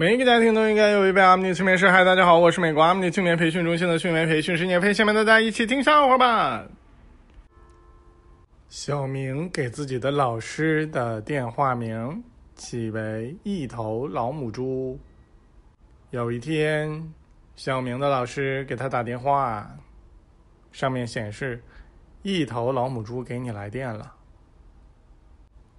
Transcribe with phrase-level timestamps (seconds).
[0.00, 1.86] 每一个家庭都应该有一位阿米尼催眠师。
[1.86, 6.64] 嗨，大家好，我是美国阿米尼催眠培训中心的训眠培训师聂飞，下面大家一起听笑话吧。
[8.70, 12.24] 小明给自己的老师的电话名
[12.56, 14.98] 起为“一头老母猪”。
[16.12, 17.12] 有一天，
[17.54, 19.70] 小明的老师给他打电话，
[20.72, 21.62] 上面显示
[22.24, 24.10] “一头老母猪给你来电了”。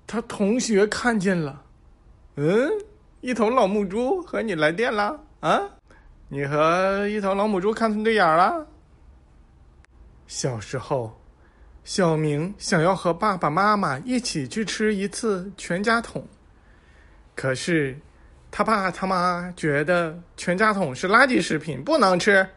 [0.06, 1.64] 他同学看见了，
[2.36, 2.70] 嗯。
[3.22, 5.62] 一头老母猪和你来电了啊！
[6.28, 8.66] 你和一头老母猪看对眼了。
[10.26, 11.22] 小时候，
[11.84, 16.28] 小明想要和爸爸妈妈一起去吃一次全家桶，
[17.36, 17.96] 可是
[18.50, 22.48] 他爸他妈觉得全家桶是垃圾食品，不能吃。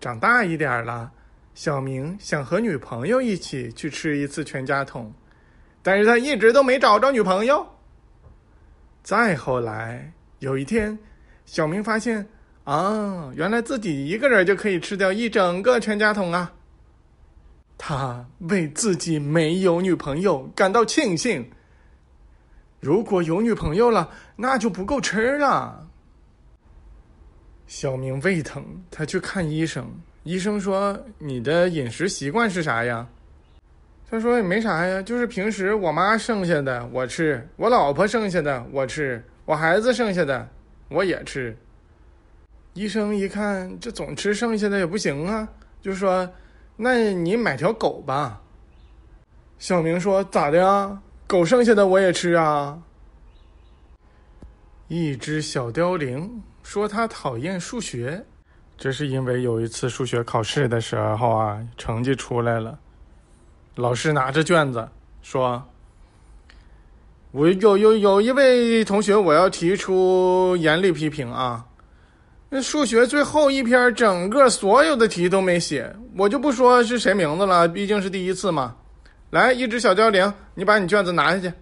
[0.00, 1.12] 长大一点了，
[1.54, 5.12] 小明想和女朋友一起去吃一次全家桶，
[5.82, 7.66] 但是他一直都没找着女朋友。
[9.02, 10.98] 再后来，有一天，
[11.46, 12.26] 小明发现，
[12.64, 16.52] 啊，原来自己一个人就可以吃掉一整个全家桶啊！
[17.78, 21.48] 他为自己没有女朋友感到庆幸。
[22.80, 25.88] 如果有女朋友了，那就不够吃了。
[27.66, 29.88] 小明胃疼，他去看医生。
[30.24, 33.08] 医生说：“你的饮食习惯是啥呀？”
[34.10, 40.48] 他说也没啥呀，就是平时我妈剩下的我吃，我老婆剩下的我吃，我孩子剩下的
[40.88, 41.54] 我也吃。
[42.72, 45.46] 医生一看这总吃剩下的也不行啊，
[45.82, 46.26] 就说
[46.74, 48.40] ：“那你买条狗吧。”
[49.58, 50.98] 小明说：“咋的呀？
[51.26, 52.80] 狗剩下的我也吃啊。”
[54.88, 58.24] 一只小凋零说：“他讨厌数学，
[58.78, 62.78] 这是因为有一次数学考试的时候啊，成绩出来了。”
[63.78, 64.88] 老师拿着卷子
[65.22, 65.62] 说
[67.30, 71.64] ：“我有有有一位同学，我要提出严厉批评啊！
[72.50, 78.74] 那数学最后一篇，整个所有的题都没写，我就不说是谁名字了，毕竟是第一次嘛。
[79.30, 81.52] 来，一只小凋零，你把你卷子拿下去。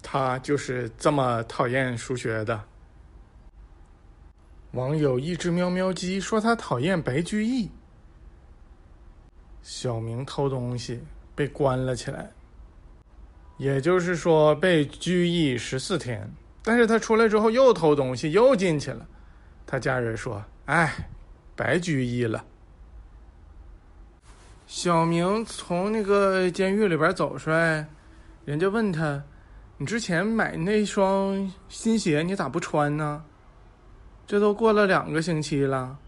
[0.00, 2.62] 他就是这么讨厌数学的。”
[4.74, 7.68] 网友一只喵喵鸡说：“他讨厌白居易。”
[9.62, 11.00] 小明偷东西
[11.36, 12.30] 被关了起来，
[13.58, 16.28] 也就是说被拘役十四天。
[16.64, 19.06] 但是他出来之后又偷东西，又进去了。
[19.66, 21.08] 他家人说：“哎，
[21.54, 22.44] 白拘役了。”
[24.66, 27.86] 小明从那个监狱里边走出来，
[28.44, 29.22] 人家问他
[29.78, 33.24] ：“你之前买那双新鞋，你咋不穿呢？
[34.26, 35.98] 这都过了两个星期了。”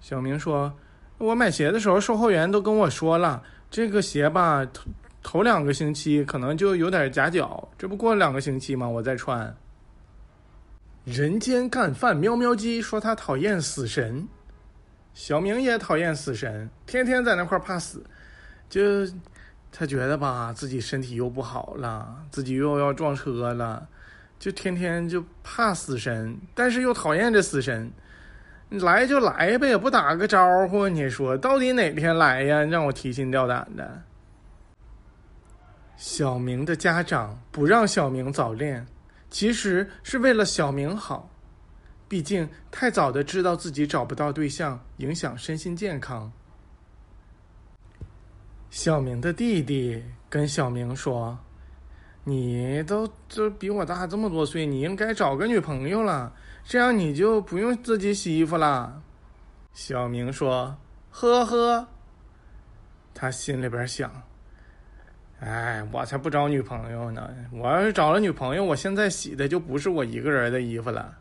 [0.00, 0.72] 小明说。
[1.18, 4.88] 我买鞋的时候，售货员都跟我说了，这个鞋吧，头
[5.22, 8.88] 头两个星期可能就有点夹脚，这不过两个星期吗？
[8.88, 9.54] 我再穿。
[11.04, 14.28] 人间干饭喵喵鸡说他讨厌死神，
[15.12, 18.04] 小明也讨厌死神，天天在那块怕死，
[18.68, 18.80] 就
[19.72, 23.88] 他觉得吧，自己身体又不好了，自己又要撞车了，
[24.38, 27.90] 就天天就怕死神，但是又讨厌这死神。
[28.70, 30.88] 你来就来呗，也不打个招呼。
[30.88, 32.62] 你说到底哪天来呀？
[32.64, 34.02] 让我提心吊胆的。
[35.96, 38.86] 小明的家长不让小明早恋，
[39.30, 41.28] 其实是为了小明好。
[42.06, 46.30] 毕竟太早的知道自己找不到对象，影响身心健康。
[48.70, 51.38] 小明的弟弟跟小明说
[52.28, 56.32] ：“你都都比我大这么多岁，你应该找个女朋友了。”
[56.68, 59.02] 这样你就不用自己洗衣服了，
[59.72, 60.76] 小明说
[61.10, 61.88] ：“呵呵。”
[63.14, 64.12] 他心里边想
[65.40, 67.34] ：“哎，我才不找女朋友呢！
[67.52, 71.16] 我要是找了女朋友，我现在洗的就不是我一个人的衣服了。”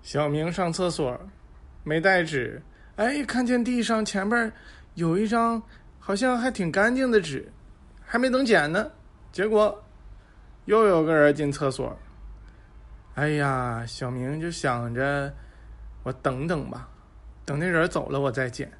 [0.00, 1.18] 小明上厕所，
[1.82, 2.62] 没带纸，
[2.94, 4.52] 哎，看见地上前边
[4.94, 5.60] 有一张
[5.98, 7.50] 好像还挺干净的纸，
[8.00, 8.92] 还没等捡呢，
[9.32, 9.82] 结果
[10.66, 11.98] 又有个人进厕所。
[13.14, 15.32] 哎呀，小明就想着，
[16.02, 16.88] 我等等吧，
[17.44, 18.70] 等那人走了我再捡。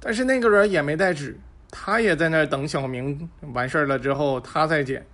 [0.00, 1.38] 但是那个人也没带纸，
[1.70, 5.06] 他也在那儿等小明完事儿了之后他再捡。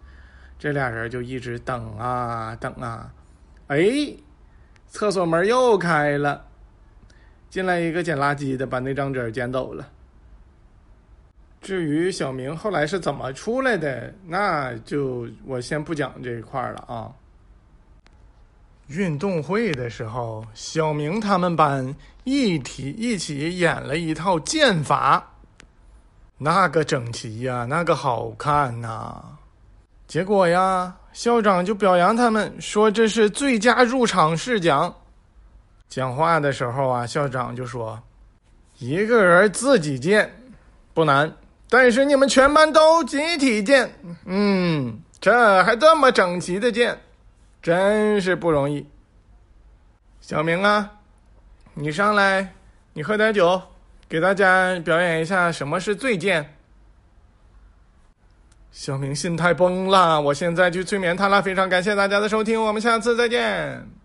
[0.58, 3.12] 这俩人就一直等啊等啊，
[3.68, 4.14] 哎，
[4.88, 6.44] 厕所门又开了，
[7.48, 9.88] 进来一个捡垃圾的，把那张纸捡走了。
[11.60, 17.12] 至于小明后来是怎么出来的，那就我先不讲这一块了啊。
[18.88, 25.32] 运动会的时候，小明他们班一体一起演了一套剑法，
[26.38, 29.22] 那个整齐呀，那个好看呐！
[30.08, 34.92] 结果呀，校长就表扬他们，说这是最佳入场试讲。
[35.88, 38.00] 讲话的时候啊，校长就说
[38.78, 40.28] ：“一个人自己建
[40.92, 41.32] 不难，
[41.70, 43.90] 但是你们全班都集体建，
[44.26, 46.98] 嗯，这还这么整齐的建，
[47.62, 48.84] 真是不容易。”
[50.20, 50.90] 小明啊，
[51.74, 52.52] 你上来，
[52.92, 53.62] 你喝点酒，
[54.08, 56.56] 给大家表演一下什么是最贱。
[58.72, 61.40] 小明心态崩了，我现在去催眠他了。
[61.40, 63.99] 非常感谢大家的收听，我们下次再见。